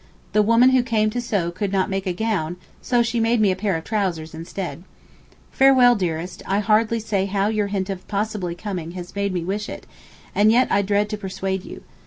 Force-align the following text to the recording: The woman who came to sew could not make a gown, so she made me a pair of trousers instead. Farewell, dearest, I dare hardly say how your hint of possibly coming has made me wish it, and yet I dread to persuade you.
The 0.33 0.41
woman 0.41 0.71
who 0.71 0.81
came 0.81 1.11
to 1.11 1.21
sew 1.21 1.51
could 1.51 1.71
not 1.71 1.87
make 1.87 2.07
a 2.07 2.11
gown, 2.11 2.57
so 2.81 3.03
she 3.03 3.19
made 3.19 3.39
me 3.39 3.51
a 3.51 3.55
pair 3.55 3.77
of 3.77 3.83
trousers 3.83 4.33
instead. 4.33 4.81
Farewell, 5.51 5.93
dearest, 5.93 6.41
I 6.47 6.53
dare 6.55 6.61
hardly 6.61 6.99
say 6.99 7.27
how 7.27 7.49
your 7.49 7.67
hint 7.67 7.87
of 7.91 8.07
possibly 8.07 8.55
coming 8.55 8.93
has 8.93 9.13
made 9.13 9.31
me 9.31 9.43
wish 9.43 9.69
it, 9.69 9.85
and 10.33 10.51
yet 10.51 10.67
I 10.71 10.81
dread 10.81 11.07
to 11.11 11.17
persuade 11.17 11.63
you. 11.63 11.83